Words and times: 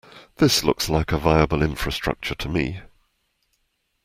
This 0.37 0.63
looks 0.63 0.89
like 0.89 1.11
a 1.11 1.17
viable 1.19 1.61
infrastructure 1.61 2.33
to 2.33 2.49
me. 2.49 2.81